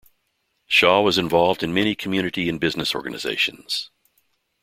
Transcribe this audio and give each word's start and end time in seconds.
Shaw 0.65 1.03
was 1.03 1.19
involved 1.19 1.61
in 1.61 1.75
many 1.75 1.93
community 1.93 2.49
and 2.49 2.59
business 2.59 2.95
organizations. 2.95 3.91